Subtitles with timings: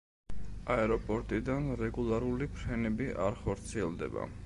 [0.75, 4.31] აეროპორტიდან რეგულარული ფრენები არ ხორციელდება.